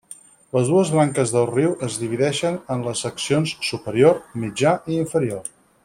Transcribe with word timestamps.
Les 0.57 0.69
dues 0.69 0.91
branques 0.93 1.33
del 1.35 1.45
riu 1.51 1.75
es 1.89 1.97
divideixen 2.05 2.57
en 2.77 2.81
les 2.87 3.05
seccions 3.07 3.55
superior, 3.71 4.19
mitja 4.47 4.73
i 4.95 4.99
inferior. 5.07 5.51